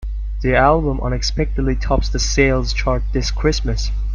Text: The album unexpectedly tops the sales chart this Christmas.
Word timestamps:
The 0.41 0.55
album 0.55 0.99
unexpectedly 1.01 1.75
tops 1.75 2.09
the 2.09 2.17
sales 2.17 2.73
chart 2.73 3.03
this 3.13 3.29
Christmas. 3.29 3.91